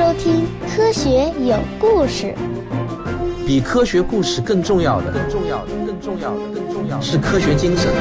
[0.00, 2.34] 收听《科学有故事》。
[3.46, 7.92] 比科学故事更重要的，更重要的，更重要的，更重要的是科学精神。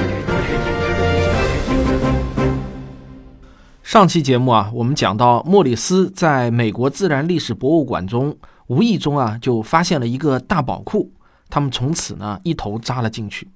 [3.83, 8.37] 上期节目啊，我们讲到莫里斯在美国自然历史博物馆中，
[8.67, 11.11] 无意中啊就发现了一个大宝库，
[11.49, 13.49] 他们从此呢一头扎了进去。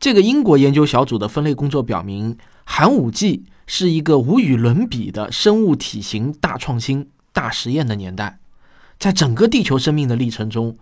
[0.00, 8.38] 这个英国研究小组的分类工作表明，寒武纪是一个无与伦比的生物体型大创新、大实验的年代。
[8.98, 10.76] 在整个地球生命的历程中，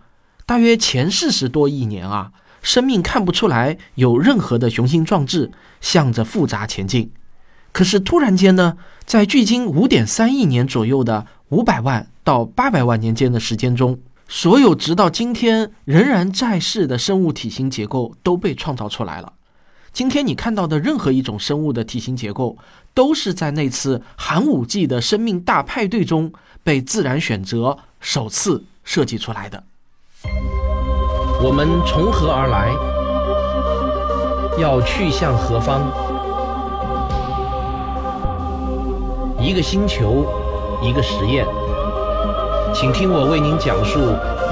[0.45, 7.13] 大约前四十多亿年啊，生命看不出来有任何的雄心壮志，向着复杂前进。
[7.71, 19.35] 可是突然间呢，在距今五点三亿年左右的五百万到八百万年间的时间中，所有直到今天仍然在世的生物体型结构都被创造出来了。
[19.93, 22.57] 今天你看到的任何一种生物的体型结构，
[22.95, 29.65] 都是在那次寒武纪的生命大派对中被自然选择首次设计出来的。
[31.43, 32.73] 我们从何而来？
[34.61, 35.83] 要去向何方？
[39.41, 40.27] 一个星球，
[40.83, 41.47] 一个实验。
[42.75, 43.99] 请听我为您讲述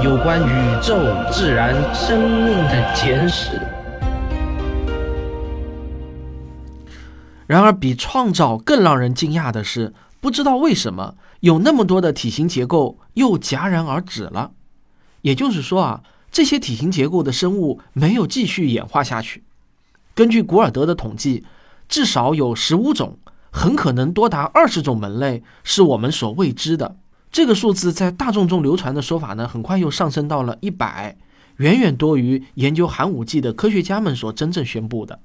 [0.01, 0.95] 有关宇宙、
[1.31, 3.61] 自然、生命的简史。
[7.47, 14.51] 然而，比创造更让人惊讶的是，不知道为什么有那么多的体型结构又戛然而止了。
[15.21, 19.43] 也就是说啊，这些体型结构的生物没有继续演化下去。
[20.13, 21.45] 根据古尔德的统计，
[21.87, 23.17] 至少有十五种，
[23.49, 26.97] 很可能多达二十种门类是我们所未知的。
[27.31, 31.15] 这个数字在大众中流传的说法呢，很快又上升到了一百，
[31.57, 35.19] 远远多于研究寒武纪的科学家们所真正宣布的。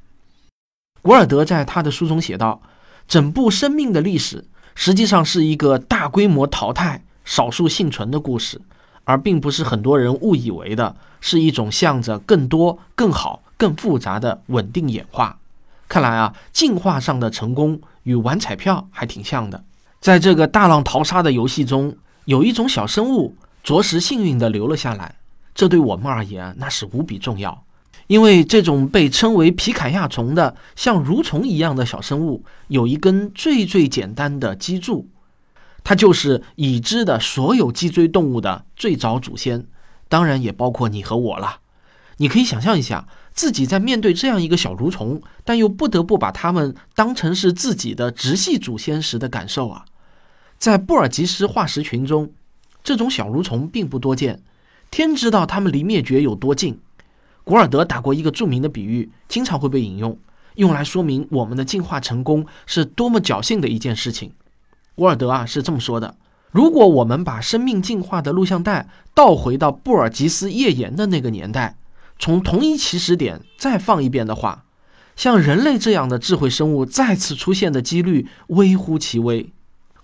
[1.03, 2.63] 古尔德在他的书中写道
[3.09, 4.45] ：“整部生命的历史
[4.77, 8.61] 实际上是一个大规模淘汰、少数幸存的故事，
[9.03, 15.37] 而并不是很多人误以为的是一种向着更多、更好、更复杂的稳定演化。
[15.89, 19.65] 看来啊，进化上的成功与玩彩票还挺像的。”
[20.01, 21.97] 在这个大浪淘沙的游戏中，
[22.27, 25.17] 有一种小生物着实幸运地留了下来，
[25.53, 27.65] 这对我们而言那是无比重要。
[28.07, 35.09] 因为这种被称为皮卡亚虫的像蠕虫一样的小生物，有一根最最简单的脊柱，
[35.83, 39.67] 它就是已知的所有脊椎动物的最早祖先，
[40.09, 41.61] 当然也包括你和我了。
[42.19, 49.85] 你可以想象一下，自己在面对这样一个小蠕虫，但又不得不把它们当成是自己的直系祖先时的感受啊！
[50.59, 52.31] 在布尔吉斯化石群中，
[52.85, 54.41] 这种小蠕虫并不多见，
[54.91, 56.79] 天知道它们离灭绝有多近。
[57.45, 60.17] 古尔德打过一个著名的比喻，经常会被引用，
[60.57, 64.33] 用来说明我们的进化成功是多么侥幸的一件事情。
[64.95, 66.15] 古尔德啊是这么说的：
[66.51, 71.77] 如果我们把生命进化的录像带倒回到布尔吉斯页岩的那个年代，
[72.19, 74.65] 从同一起始点再放一遍的话，
[75.17, 79.51] 像人类这样的智慧生物再次出现的几率微乎其微。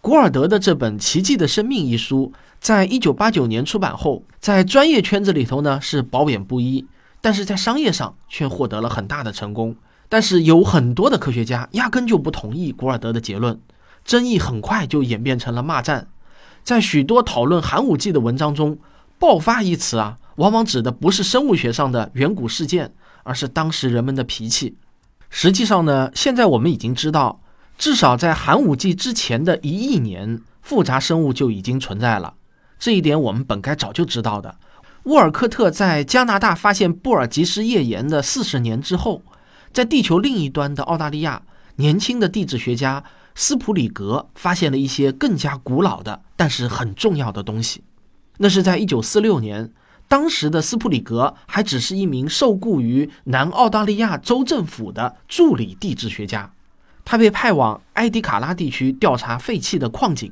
[0.00, 6.86] 古尔德的这本《奇迹的生命》一书，在一九八九年出版后，在专业圈子里头呢是褒贬不一，
[7.20, 9.76] 但是在商业上却获得了很大的成功。
[10.08, 13.60] 但是有很多的科学家压根就不同意古尔德的结论，
[14.04, 16.08] 争议很快就演变成了骂战。
[16.64, 18.78] 在许多讨论寒武纪的文章中
[19.18, 24.76] ，“爆发”一词啊，往往指的不是生物学上的远古事件，而是当时人们的脾气。
[25.28, 27.40] 实际上呢，现在我们已经知道。
[27.76, 32.34] 至少在寒武纪之前的一亿年，复杂生物就已经存在了。
[32.78, 34.56] 这一点我们本该早就知道的。
[35.08, 39.22] 沃尔科特在加拿大发现布尔吉斯页岩的四十年之后，
[39.72, 41.40] 在地球另一端的澳大利亚，
[41.76, 43.02] 年轻的地质学家
[43.34, 47.82] 斯普里格发现了一些更加古老的，但是很重要的东西。
[48.36, 49.72] 那是在一九四六年，
[50.08, 56.52] 当时的斯普里格还只是一名受雇于南澳大利亚州政府的助理地质学家。
[57.06, 60.30] 他被派往埃迪卡拉地区调查废弃的矿井，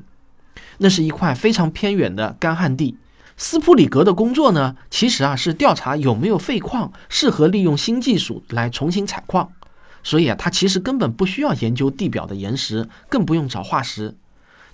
[0.77, 2.99] 那是一块非常偏远的干旱地。
[3.39, 9.53] 斯普里格的工作呢，其实啊是调查有没有废矿适合利用新技术来重新采矿，
[10.03, 14.17] 所以啊他其实根本不需要研究地表的岩石，更不用找化石。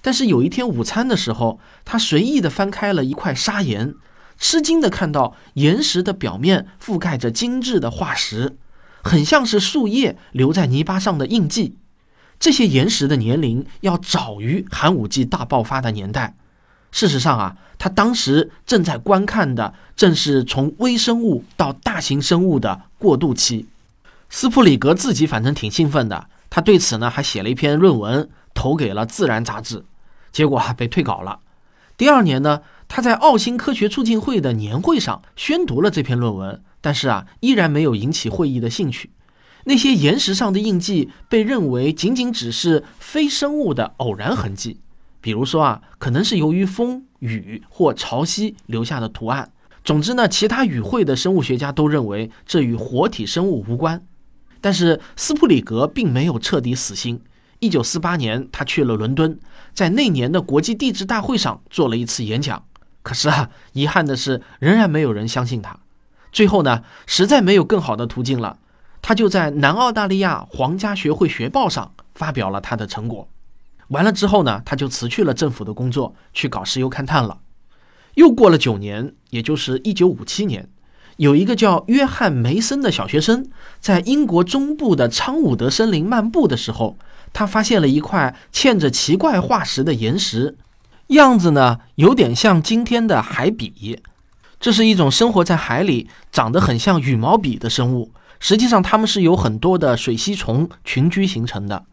[0.00, 3.94] 但是有一天午餐的时候，他随意的翻开了一块砂岩，
[4.38, 8.56] 吃惊的看到岩石的表面覆盖着精致的化石，
[9.03, 11.79] 很像是树叶留在泥巴上的印记。
[12.38, 16.37] 这些岩石的年龄要早于寒武纪大爆发的年代。
[16.92, 23.66] 事实上啊，他当时正在观看的正是从微生物到大型生物的过渡期。
[24.30, 29.84] 斯普里格自己反正挺兴奋的，他对此呢还写了一篇论文，投给了《自然》杂志，
[30.30, 31.40] 结果还被退稿了。
[31.96, 39.10] 第二年呢，他在奥新科学促进会的年会上宣读了这篇论文，但是啊，依然没有引起会议的兴趣。
[39.64, 44.80] 那些岩石上的印记被认为仅仅只是非生物的偶然痕迹，
[45.22, 49.50] 比如说啊，可能是由于风、雨或潮汐留下的图案。
[49.82, 54.04] 总之呢，其他与会的生物学家都认为这与活体生物无关。
[54.60, 57.20] 但是斯普里格并没有彻底死心。
[57.60, 59.38] 一九四八年，他去了伦敦，
[59.72, 62.64] 在那年的国际地质大会上做了一次演讲。
[63.02, 65.78] 可是啊，遗憾的是，仍然没有人相信他。
[66.32, 68.58] 最后呢，实在没有更好的途径了。
[69.00, 73.28] 他就在南澳大利亚皇家学会学报上发表了他的成果。
[73.92, 77.38] 完了之后呢，他就辞去了政府的工作，去搞石油勘探了。
[78.14, 80.68] 又过了九年，也就是一九五七年，
[81.18, 83.46] 有一个叫约翰梅森的小学生
[83.80, 86.96] 在英国中部的昌伍德森林漫步的时候，
[87.32, 90.56] 他发现了一块嵌着奇怪化石的岩石，
[91.08, 94.00] 样子呢有点像今天的海笔。
[94.58, 98.12] 这是一种生活在海里、长得很像羽毛笔的生物。
[98.38, 101.84] 实际上，它们是由很多的水吸虫群居形成的。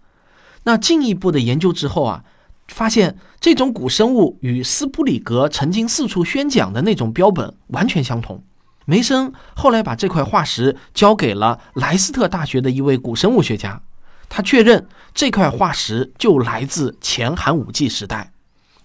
[0.63, 2.23] 那进一步的研究之后啊，
[2.67, 8.43] 发现这种古生物与斯普里格曾经四处宣讲的那种标本完全相同。
[8.85, 13.81] 梅森后来把这块化石交给了莱斯特大学的一位古生物学家，
[14.27, 18.31] 他确认这块化石就来自前寒武纪时代。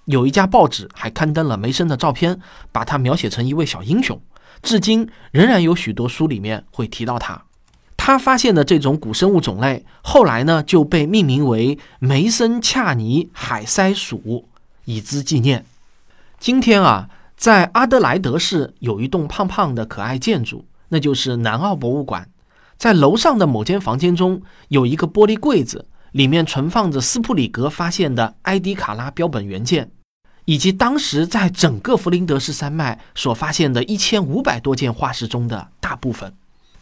[0.04, 2.38] 有一家报纸还刊登了梅森的照片，
[2.70, 4.20] 把他描写成一位小英雄。
[4.62, 7.42] 至今仍然有许多书里面会提到他。
[8.06, 14.44] 他发现的这种古生物种类，后来呢就被命名为梅森恰尼海鳃属，
[14.84, 15.64] 以资纪念。
[16.38, 22.28] 今天啊，在阿德莱德市有一栋胖胖的可爱建筑，那就是南澳博物馆。
[22.76, 29.90] 在楼上的某间房间中，有一个玻璃柜子，里面存放着斯普里格发现的埃迪卡拉标本原件，
[30.44, 36.34] 以及当时在整个弗林德斯山脉所发现的一千五百多件化石中的大部分。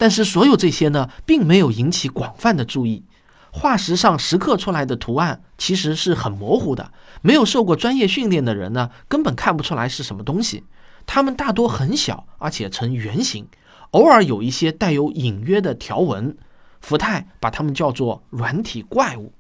[0.03, 3.05] 但是所有这些呢，并没有引起广泛的注意。
[3.53, 6.91] 化石上石刻出来的图案其实是很模糊的，
[7.21, 10.65] 没有受过专业训练的人呢，根本看不出来是什么东西。
[11.07, 13.47] 它们大多很小，而且呈圆形，
[13.93, 16.37] 偶尔有一些带有隐约的条纹。
[16.81, 19.33] 福泰把它们叫做软体怪物。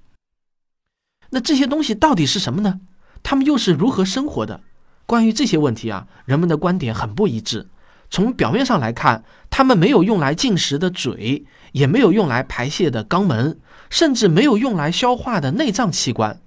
[1.31, 2.79] 那这些东西到底是什么呢？
[3.25, 4.61] 它们又是如何生活的？
[5.07, 7.67] 关于这些问题啊，人们的观点很不一致。
[8.13, 16.39] 从表面上来看，它们没有用来进食的嘴，也没有用来排泄的肛门，甚至没有用来消化的内脏器官。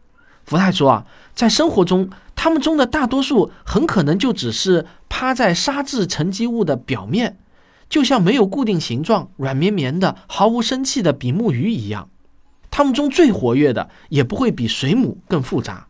[0.45, 7.39] 福泰说啊，在生活中，它们中的大多数很可能就只是趴在沙质沉积物的表面，
[7.89, 12.09] 就像没有固定形状、软绵绵的、毫无生气的比目鱼一样。
[12.69, 15.87] 它们中最活跃的也不会比水母更复杂。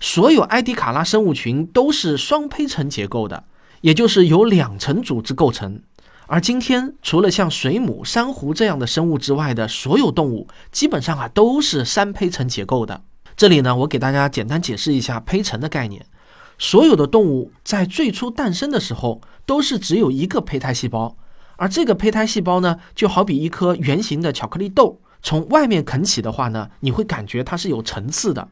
[0.00, 3.44] 所有埃迪卡拉生物群都是双胚层结构的。
[3.80, 5.80] 也就是由两层组织构成，
[6.26, 13.02] 而今天除了像水母、珊瑚这样的生物之外的所有动物，基本上啊都是三胚层结构的。
[13.36, 16.06] 这里呢，我给大家简单解释一下胚层的概念。
[16.58, 21.14] 所有的动物在最初诞生的时候都是只有一个胚胎细胞，
[21.56, 28.48] 而这个胚胎细胞呢，就好比一颗圆形的巧克力豆，从外面啃起的话呢，你会感觉它是有层次的。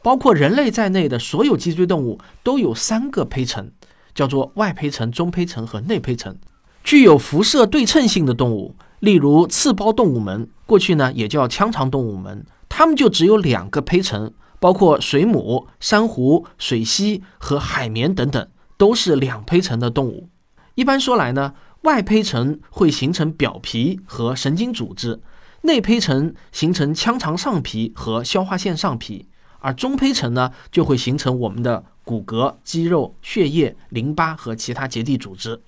[0.00, 3.72] 包括人类在内的所有脊椎动物都有三个胚层。
[4.18, 6.36] 叫做外胚层、中胚层和内胚层，
[6.82, 20.28] 具有辐射对称性的动物，例如刺胞动物门，过去呢也叫腔肠动物门，它们就只有两个胚层，包括水母、珊瑚、水螅和海绵等等，都是两胚层的动物。
[20.74, 25.20] 一般说来呢，外胚层会形成表皮和神经组织，
[25.62, 29.28] 内胚层形成腔肠上皮和消化腺上皮，
[29.60, 31.84] 而中胚层呢就会形成我们的。
[32.08, 35.60] 骨骼、肌肉、血液、淋巴和其他结缔组织。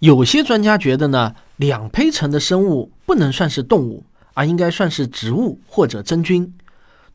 [0.00, 4.02] 有些专家觉得呢，两胚层的生物不能算是动物，
[4.34, 6.52] 而应该算是植物或者真菌。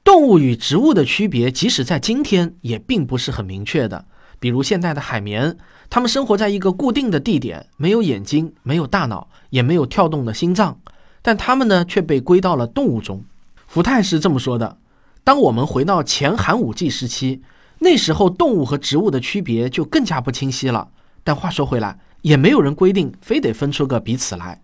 [0.05, 4.05] 动物与植物的区别，即使在今天也并不是很明确的。
[4.39, 5.57] 比如现在的海绵，
[5.89, 10.79] 它们生活在一个固定的地点，没有眼睛，没有大脑，也没有跳动的心脏，
[11.21, 13.21] 但它们呢却被归到了动物中。
[13.67, 14.77] 福泰是这么说的：
[15.25, 17.41] 当我们回到前寒武纪时期。
[17.83, 20.87] 那时候，动物和植物的区别就更加不清晰了。
[21.23, 24.61] 但话说回来，也没有人规定非得分出个彼此来。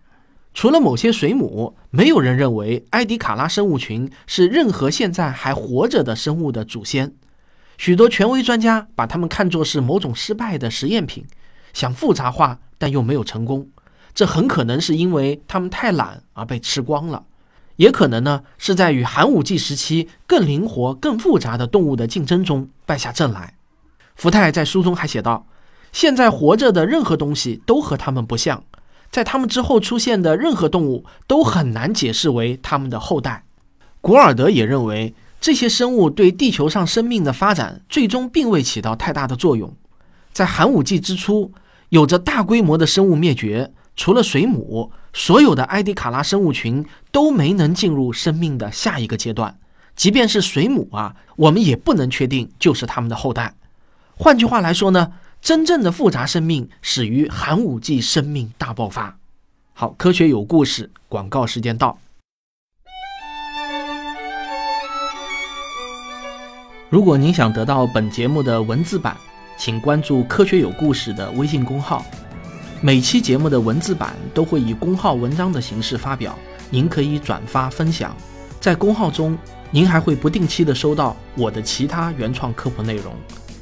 [0.54, 7.12] 除了某些水母，没有人认为埃迪卡拉生物群是任何现在还活着的生物的祖先。
[7.76, 11.26] 许多权威专家把它们看作是某种失败的实验品，
[11.72, 13.68] 想复杂化，但又没有成功。
[14.14, 17.24] 这很可能是因为它们太懒而被吃光了。
[17.78, 23.54] 也可能呢，是在与寒武纪时期更灵活、更复杂的动物的竞争中败下阵来。
[24.16, 25.46] 福泰在书中还写道
[25.92, 28.64] ：“现在活着的任何东西都和他们不像，
[29.12, 33.44] 在他们之后出现的任何动物都很难解释为他们的后代。”
[34.02, 39.72] 古尔德也认为，这些生物对地球上生命的发展最终并未起到太大的作用。
[40.32, 41.52] 在寒武纪之初，
[41.90, 49.58] 有着大规模的生物灭绝，除了水母，所有的埃迪卡拉生物群都没能进入生命的下一个阶段。
[49.96, 53.52] 即便是水母啊，我们也不能确定就是它们的后代。
[54.14, 59.18] 换句话来说呢，真正的复杂生命始于寒武纪生命大爆发。
[59.74, 61.98] 好，科学有故事，广告时间到。
[66.88, 69.16] 如果您想得到本节目的文字版，
[69.58, 72.06] 请关注“科学有故事”的微信公号。
[72.80, 76.38] 每期节目的文字版都会以公号文章的形式发表，
[76.70, 78.16] 您可以转发分享。
[78.60, 79.36] 在公号中，
[79.72, 83.12] 您还会不定期的收到我的其他原创科普内容。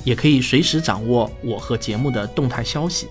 [0.05, 3.09] 也可以随时掌握我和节目的动态消息。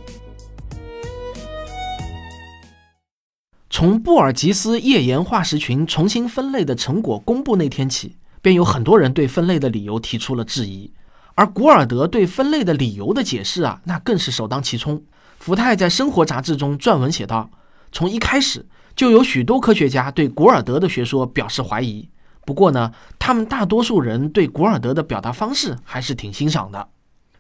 [3.70, 10.94] 从布尔吉斯页岩化石群重新分类的成果公布那天起，便有很多人对分类的理由提出了质疑。
[11.34, 15.04] 而古尔德对分类的理由的解释啊，那更是首当其冲。
[15.46, 17.52] 福泰在《生活》杂志中撰文写道
[17.94, 22.10] ：“从一开始就有许多科学家对古尔德的学说表示怀疑。”
[22.48, 26.88] 不过呢，他们大多数人对古尔德的表达方式还是挺欣赏的。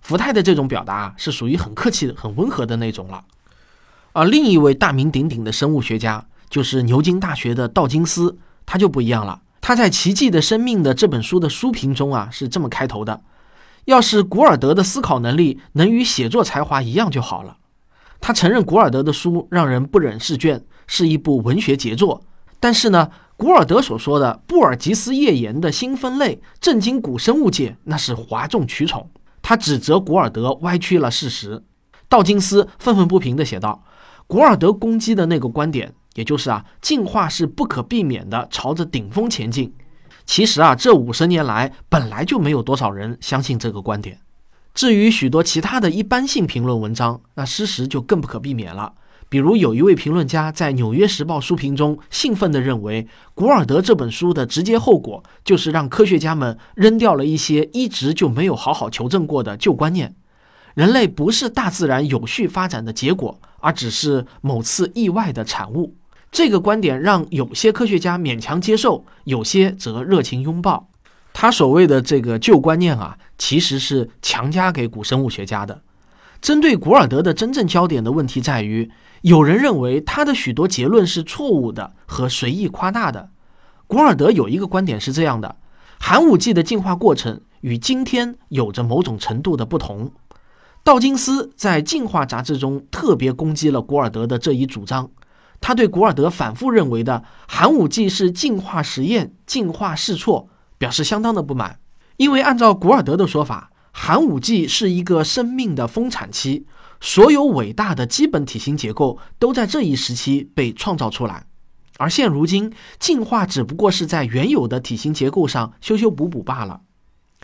[0.02, 3.24] 福泰的这种表达是属于很客气、很温和的那种了。
[4.14, 9.42] 而另一位大名鼎鼎的生物学家，就是牛津大学的道金斯，他就不一样了。
[9.62, 13.24] 他在《奇迹的生命》的这本书的书评中啊，是这么开头的
[13.86, 17.58] ：“要是古尔德的思考能力能与写作才华一样就好了。”
[18.19, 22.24] 他承认古尔德的书让人不忍释卷，是一部文学杰作。
[22.60, 23.10] 但是呢？
[23.38, 29.12] 古尔德所说的布尔吉斯页岩的新分类震惊古生物界，那是哗众取宠。
[29.41, 31.62] 他指责古尔德歪曲了事实。
[32.07, 33.84] 道金斯愤愤不平地写道
[34.25, 39.75] ：“古尔德攻击的那个观点，也就是啊，进化是不可避免的朝着顶峰前进。
[40.25, 44.17] 其实啊，这五十年来本来就没有多少人相信这个观点。
[44.75, 48.94] 至于许多其他的一般性评论文章，那事实就更不可避免了。”
[49.27, 60.15] 比如有一位评论家在《纽约时报》书评中兴奋地认为，古尔德这本书的直接后果就是让科学家们扔掉了一些一直就没有好好求证过的旧观念。
[60.75, 65.96] 人类不是大自然有序发展的结果，而只是某次意外的产物。
[66.32, 70.88] 这个观点让有些科学家勉强接受，有些则热情拥抱。
[71.38, 75.82] 他所谓的这个旧观念啊，其实是强加给古生物学家的。
[76.42, 78.89] 针对古尔德的真正焦点的问题在于。
[79.22, 83.32] 有人认为他的许多结论是错误的和随意夸大的。
[83.88, 85.56] 古尔德有一个观点是这样的：
[86.00, 90.12] 寒武纪的进化过程与今天有着某种程度的不同。
[90.84, 95.10] 道金斯在《进化》杂志中特别攻击了古尔德的这一主张。
[95.60, 101.79] 他对古尔德反复认为的寒武纪是进化实验、进化试错表示相当的不满，
[102.17, 106.65] 因为按照古尔德的说法，寒武纪是一个生命的丰产期。
[107.01, 111.46] 所有伟大的基本体型结构都在这一时期被创造出来，
[111.98, 116.82] 而现如今进化只不过是在原有的体型结构上修修补补罢了。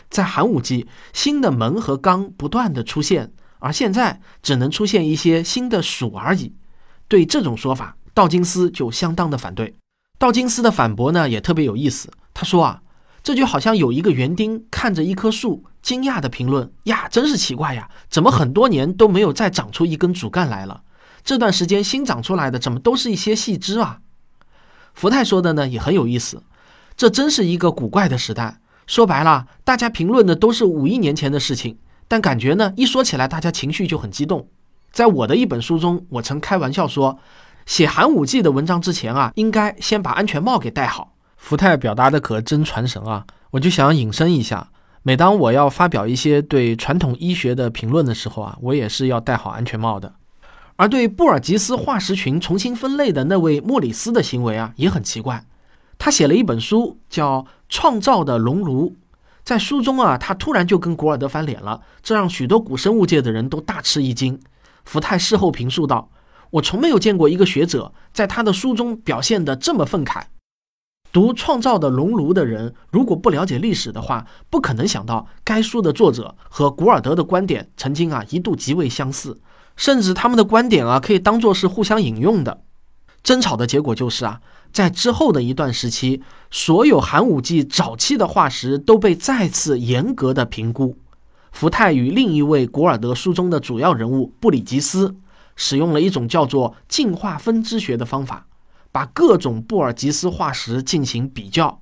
[0.09, 6.55] 在寒武纪，新的门和纲不断的出现，而现在只能出现一些新的属而已。
[7.07, 9.75] 对这种说法，道金斯就相当的反对。
[10.17, 12.09] 道金斯的反驳呢，也特别有意思。
[12.33, 12.81] 他说啊。
[13.23, 20.81] 这就好像有一个园丁看着一棵树，惊讶的评论：“呀，真是奇怪呀，怎么很多年都没有再长出一根主干来了？
[21.23, 23.99] 这段时间新长出来的怎么都是一些细枝啊？”
[24.93, 26.43] 福泰说的呢也很有意思，
[26.97, 28.59] 这真是一个古怪的时代。
[28.87, 34.49] 说白了，大家评论的都是五亿年前的事情，但感觉呢一说起来，大家情绪就很激动。
[34.91, 37.19] 在我的一本书中，我曾开玩笑说，
[37.65, 41.13] 写寒武纪的文章之前啊，应该先把安全帽给戴好。
[41.41, 43.25] 福泰表达的可真传神啊！
[43.49, 44.69] 我就想引申一下，
[45.01, 50.13] 每当我要发表一些对传统医学的评论的时候啊，我也是要戴好安全帽的。
[50.75, 55.43] 而对布尔吉斯化石群重新分类的那位莫里斯的行为啊，也很奇怪。
[55.97, 58.89] 他写了一本书叫《创造的熔炉》，
[59.43, 64.39] 在书中啊，他突然就跟古尔德翻脸了，这让许多古生物界的人都大吃一惊。
[64.85, 66.09] 福泰事后评述道
[66.51, 70.21] ：“我从没有见过一个学者在他的书中表现得这么愤慨。”
[71.11, 79.41] 读《创造的熔炉》的人，如果不了解历史的话，不可能想到该书的作者和古尔德的观点曾经啊一度极为相似，
[79.75, 82.61] 甚至他们的观点啊可以当做是互相引用的。
[83.23, 84.41] 争吵的结果就是啊，
[84.71, 90.97] 在之后的一段时期，所有寒武纪早期的化石都被再次严格的评估。
[91.51, 95.13] 福泰与另一位古尔德书中的主要人物布里吉斯，
[95.57, 98.47] 使用了一种叫做进化分支学的方法，
[98.91, 101.81] 把各种布尔吉斯化石进行比较。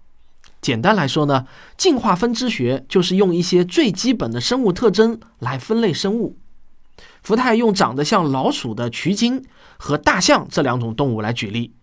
[0.61, 1.45] 简单来说呢，
[1.77, 6.37] 进化分支学就是用一些最基本的生物特征来分类生物。
[7.23, 9.43] 福泰用长得像老鼠的鼩鲸
[9.77, 11.73] 和大象这两种动物来举例。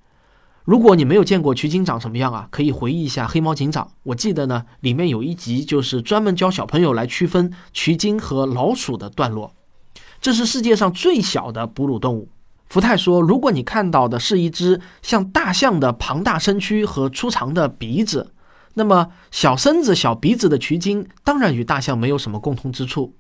[0.64, 3.85] 如果你没有见过鼩鲸长什么样啊，可以回忆一下《黑猫警长》。
[4.02, 9.54] 我记得呢，里面有一集就是专门教小朋友来区分鼩鲸和老鼠的段落。
[10.21, 12.28] 这是世界上最小的哺乳动物。
[12.68, 18.32] 福泰说，如果你看到的是一只像大象的庞大身躯和粗长的鼻子，
[18.75, 23.14] 那么小身子、小鼻子的渠鲸当然与大象没有什么共同之处。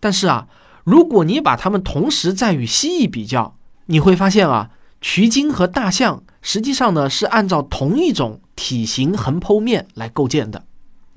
[0.00, 0.48] 但是啊，
[0.84, 6.22] 如果你把它们同时再与蜥蜴比较，你会发现啊，渠鲸和大象。
[6.40, 10.64] 实际上呢，是按照同一种体型横剖面来构建的。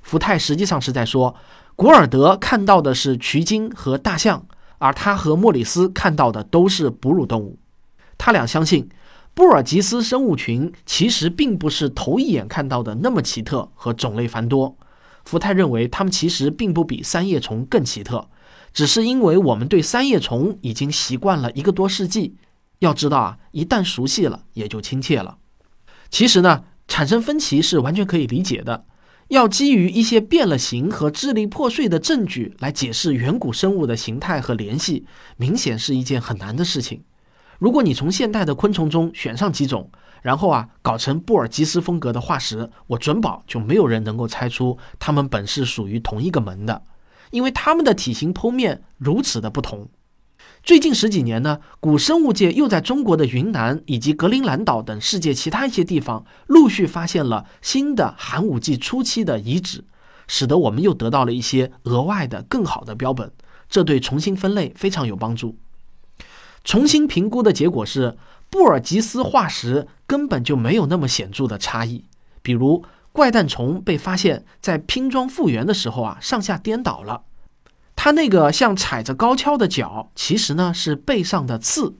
[0.02, 1.34] 福泰实际上是在说，
[1.76, 4.44] 古尔德看到的是渠鲸和大象，
[4.78, 7.58] 而他和莫里斯看到的都是哺乳动物。
[8.24, 8.88] 他俩相信，
[9.34, 14.78] 布尔吉斯生物群其实并不是头一眼看到的那么奇特和种类繁多。
[15.24, 18.28] 福泰认为，它们其实并不比三叶虫更奇特，
[18.72, 22.36] 只是因为我们对三叶虫已经习惯了一个多世纪。
[22.78, 25.38] 要知道啊，一旦熟悉了，也就亲切了。
[26.08, 28.84] 其实呢，产生分歧是完全可以理解的。
[29.30, 37.02] 要基于一些变了形和支离破碎的证据来解释远古生物的形态和联系，明显是一件很难的事情。
[37.62, 39.88] 如果你从现代的昆虫中选上几种，
[40.20, 46.82] 然后啊搞成布尔吉斯风格的化石，我准保就没有人能够猜出它们本是属于同一个门的，
[47.30, 49.88] 因为它们的体型剖面如此的不同。
[50.64, 59.84] 最近十几年呢，古生物界又在中国的云南以及格陵兰岛等世界其他一些地方陆续发现了新的寒武纪初期的遗址，
[60.26, 63.30] 使得我们又得到了一些额外的更好的标本，
[63.68, 65.56] 这对重新分类非常有帮助。
[66.64, 68.16] 重新评估的结果是，
[68.48, 72.04] 布尔吉斯化石根本就没有那么显著的差异，
[72.42, 77.22] 比如怪诞虫被发现在拼装复原的时候啊，上下颠倒了。
[77.96, 81.94] 它那个像踩着高跷的脚，其实呢是背上的刺；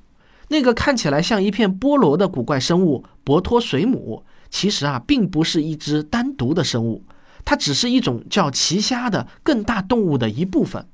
[0.48, 7.05] 那个看起来像一片菠萝的古怪生物博托水母，其实啊并不是一只单独的生物，
[7.44, 10.87] 它只是一种叫奇虾的更大动物的一部分。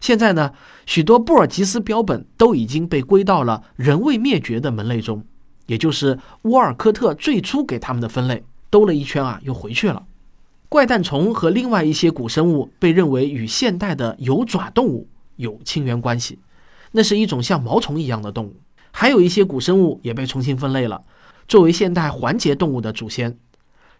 [0.00, 0.52] 现在呢，
[0.84, 5.24] 许多布尔吉斯标本都已经被归到了仍未灭绝的门类中，
[5.66, 10.04] 也就是沃尔科特最初给他们的分类，兜了一圈啊又回去了。
[10.68, 16.38] 怪诞虫和另外一些古生物被认为与现代的有爪动物有亲缘关系，
[16.92, 18.56] 那是一种像毛虫一样的动物。
[18.90, 21.02] 还有一些古生物也被重新分类了，
[21.46, 23.38] 作为现代环节动物的祖先。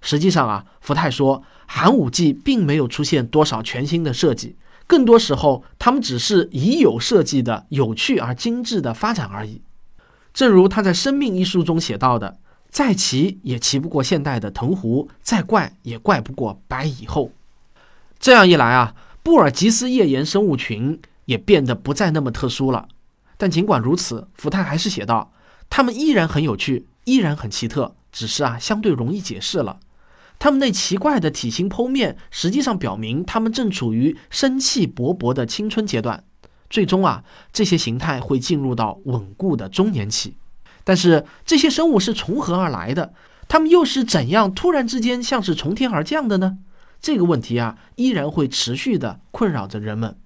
[0.01, 9.63] 实际上啊，福泰说，寒武纪并没有出现多少全新的设计，更多时候它们只是已有设计的有趣而精致的发展而已。
[10.33, 12.39] 正如他在《生命》一书中写到的。
[12.69, 17.31] 再奇也奇不过现代的藤壶，再怪也怪不过白蚁后。
[18.19, 22.87] 这样一来啊，布尔吉斯页岩生物群也变得不再那么特殊了。
[23.39, 25.33] 但尽管如此，福泰还是写道：
[25.71, 29.79] 它们依然很有趣，依然很奇特，只是啊，相对容易解释了。
[30.39, 36.25] 它们那奇怪的体型剖面，实际上表明它们正处于生气勃勃的青春阶段。
[36.69, 40.37] 最终啊，这些形态会进入到稳固的中年期。
[40.85, 43.13] 但是这些生物是从何而来的？
[43.49, 46.59] 它们又是怎样突然之间像是从天而降的呢？
[47.01, 50.17] 这个问题啊，依然会持续的困扰着人们。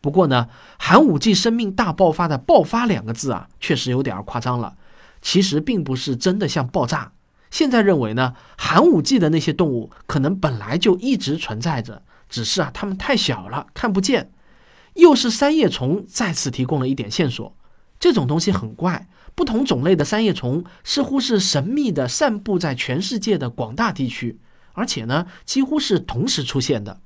[0.00, 4.76] 不过呢，寒武纪生命大爆发的“爆发”两个字啊，确实有点夸张了。
[5.20, 7.12] 其实并不是真的像爆炸。
[7.50, 8.34] 现在认为呢，
[8.72, 14.30] 寒武纪的那些动物可能本来就一直存在着，只是啊，它们太小了，看不见。
[14.94, 17.52] 又是三叶虫再次提供了一点线索。
[17.98, 19.08] 这种东西很怪。
[19.34, 24.38] 不同种类的三叶虫似乎是神秘的散布在全世界的广大地区，
[24.74, 27.00] 而且呢，几乎是同时出现的。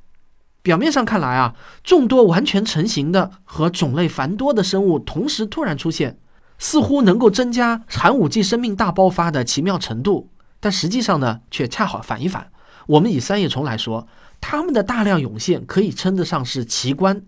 [0.60, 6.18] 表面上看来啊，众多完全成型的和种类繁多的生物同时突然出现，
[6.58, 10.28] 似乎能够增加寒武纪生命大爆发的奇妙程度。
[10.64, 12.50] 但实际上呢，却恰好反一反。
[12.86, 14.08] 我们以三叶虫来说，
[14.40, 17.20] 它们的大量涌现可以称得上是奇观。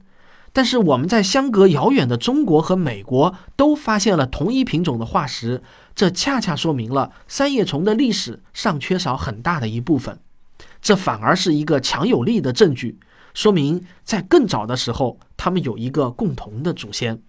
[0.55, 5.63] 但是我们在相隔遥远的中国和美国都发现了同一品种的化石，
[5.95, 10.19] 这恰恰说明了三叶虫的历史尚缺少很大的一部分。
[10.81, 12.99] 这反而是一个强有力的证据，
[13.35, 17.21] 说明在更早的时候，它们有一个共同的祖先。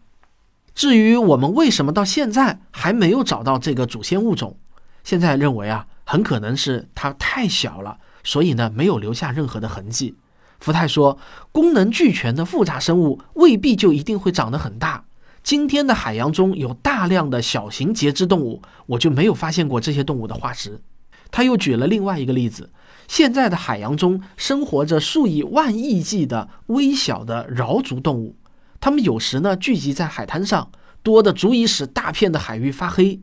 [0.73, 4.57] 至于我们为什么到现在还没有找到这个祖先物种，
[5.03, 10.15] 现在认为啊，很可能是它太小了，所以呢没有留下任何的痕迹。
[10.57, 11.19] 福泰说，
[11.51, 15.03] 功能俱全的复杂生物未必就一定会长得很大。
[15.43, 20.81] 今天的海洋中有大量的小型节肢动物，我就没有发现过这些动物的化石。
[21.29, 22.71] 他又举了另外一个例子：
[23.09, 28.37] 现在的海洋中生活着数以万亿计的微小的桡足动物，
[28.79, 30.71] 它们有时呢聚集在海滩上，
[31.03, 33.19] 多的足以使大片的海域发黑。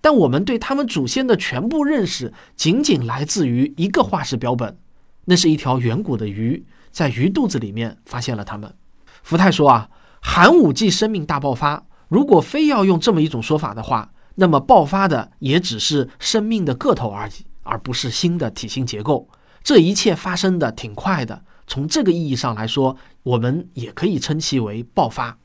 [0.00, 4.78] 但我们对他们祖先的全部认识，仅仅来自于一个化石标本，
[5.26, 8.74] 那是一条远古的鱼，在鱼肚子里面发现了它们。
[9.22, 9.90] 福泰说啊。
[10.22, 19.26] 寒武纪生命大爆发，如果非要用这么一种说法的话，那么爆发的也只是生命的个头而已，而不是新的体型结构。
[19.62, 25.38] 这一切发生的挺快的，从这个意义上来说，我们也可以称其为爆发。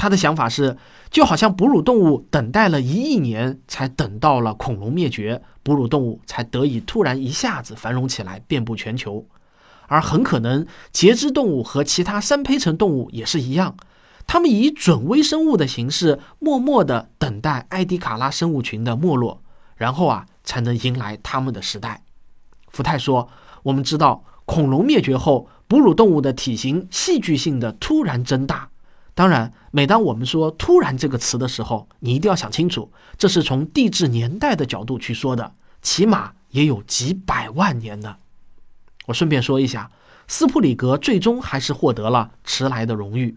[0.00, 0.76] 他的想法是，
[1.10, 9.26] 就好像哺乳动物等待了一亿年才等到了恐龙灭绝，哺乳动物才得以突然一下子繁荣起来，遍布全球。
[9.88, 13.76] 而很可能，节肢动物和其他三胚层动物也是一样。
[14.24, 19.42] 它们以准微生物的形式，默默地等待埃迪卡拉生物群的没落，
[19.74, 22.04] 然后啊，才能迎来他们的时代。
[22.68, 23.28] 福泰说
[23.64, 28.68] ：“我们知道，恐龙灭绝后，哺乳动物的体型戏剧性的突然增大。
[29.18, 38.18] 当然，每当我们说‘突然’这个词的时候，你一定要想清楚，这是从地质年代的角度去说的，起码也有几百万年的。
[39.06, 39.90] 我顺便说一下，
[40.28, 43.36] 斯普里格最终还是获得了迟来的荣誉。”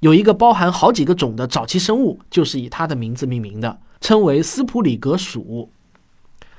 [0.00, 5.72] 有一个包含好几个种的早期生物，就是以它的名字命名的，称为斯普里格属。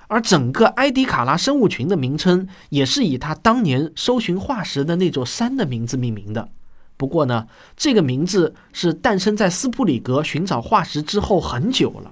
[0.07, 6.49] 而整个埃迪卡拉生物群的名称，也是以他当年搜寻化石的那座山的名字命名的。
[6.97, 12.11] 不过呢，这个名字是诞生在斯普里格寻找化石之后很久了。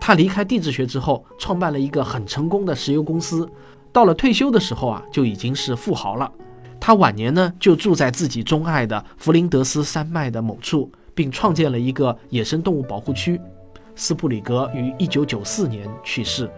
[0.00, 3.48] 他离开地质学之后，创办了一个很成功的石油公司，
[3.92, 6.32] 到了退休的时候啊，就已经是富豪了。
[6.80, 13.40] 他晚年呢，就住在自己钟爱的弗林德斯山脉的某处，并创建了一个野生动物保护区。
[13.94, 16.50] 斯普里格于1994年去世。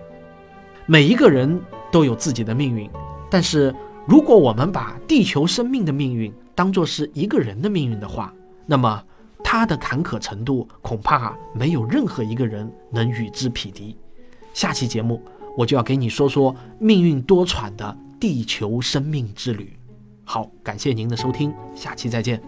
[0.87, 2.89] 每一个人都有自己的命运，
[3.29, 3.75] 但是
[4.07, 8.33] 如果我们把地球生命的命运当做是一个人的命运的话，
[8.67, 9.03] 那么
[9.43, 13.97] 他的坎坷程度恐怕没有任何一个人能与之匹敌。
[14.53, 15.21] 下期节目
[15.57, 19.77] 我就要给你说说命运多舛的地球生命之旅。
[20.25, 22.41] 好，感谢您的收听，下期再见。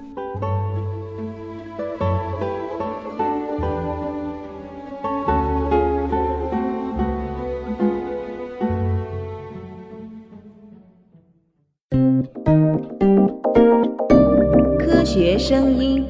[15.48, 16.04] 声音，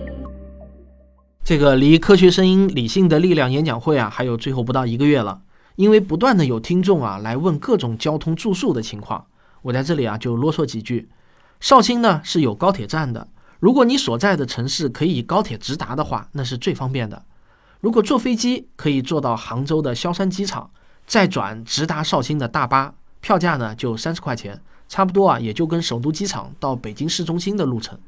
[1.45, 5.43] 这个离科学声音理性的力量演讲会啊，还有最后不到一个月了。
[5.75, 9.27] 因为不断的有听众啊来问各种交通住宿的情况，
[9.61, 11.11] 我在这里啊就啰嗦几句。
[11.61, 13.29] 绍兴呢是有高铁站的，
[13.61, 17.23] 如果你所在的城市可以高铁直达的话，那是最方便的。
[17.83, 20.71] 如果坐飞机，可以坐到杭州的萧山机场，
[21.07, 27.99] 再转直达绍兴的大巴，票价呢就三十块钱，差不多啊，也就跟首都机场到北京市中心的路程。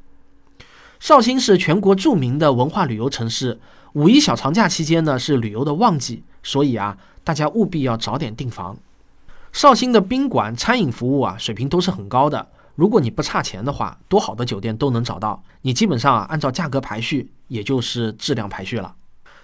[1.00, 3.58] 绍兴是全国著名的文化旅游城市，
[3.92, 8.76] 五一小长假期间呢是旅游的旺季，所以啊，大家务必要早点订房。
[9.52, 12.48] 绍兴的宾馆、餐饮服务啊，水平都是很高的。
[12.74, 15.42] 如果你不差钱的话，多好的酒店都能找到。
[15.62, 18.94] 你基本上啊，按照价格排序，也就是质量排序了。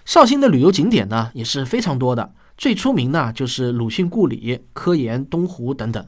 [0.04, 2.32] 绍兴的旅游景点呢，也是非常多的。
[2.56, 6.06] 最出名呢，就是鲁迅故里、科研、东湖等等。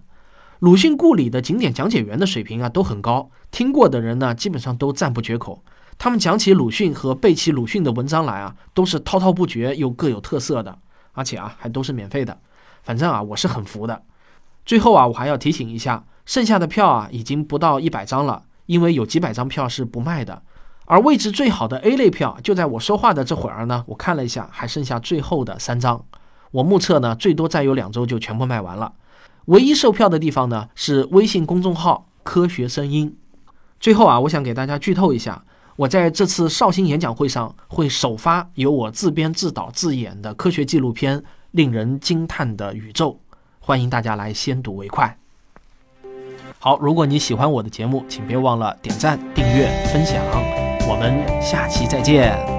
[0.66, 5.62] 鲁迅故里的景点讲解员的水平啊，都很高，听过的人呢，基本上都赞不绝口。
[5.96, 10.76] 他们讲起鲁迅和背起鲁迅的文章来啊，都是滔滔不绝又各有特色的，
[11.12, 12.36] 而且啊，还都是免费的。
[12.82, 14.02] 反正啊，我是很服的。
[14.64, 16.04] 最后啊，我还要提醒一下。
[16.24, 20.42] 剩下的票啊，已经不到一百张了，因为有几百张票是不卖的。
[20.86, 26.04] 而位置最好的 A 类票，就在我说话的这会儿呢，我看了一下，还剩下最后的三张。
[26.50, 28.92] 我目测呢，最多再有两周就全部卖完了。
[29.46, 33.16] 唯一售票的地方呢，是微信公众号“科学声音”。
[33.78, 35.44] 最后啊，我想给大家剧透一下，
[35.76, 41.18] 我在这次绍兴演讲会上会首发由我自编自导自演的科学纪录片
[41.52, 43.18] 《令人惊叹的宇宙》，
[43.60, 45.16] 欢迎大家来先睹为快。
[46.58, 50.16] 好，如果你喜欢我的节目，请别忘了点赞、订阅、分享。
[50.88, 52.55] 我们下期再见。